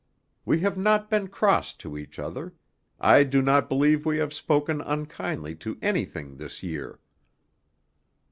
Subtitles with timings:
[0.45, 2.55] We have not been cross to each other;
[2.99, 6.99] I do not believe we have spoken unkindly to anything this year."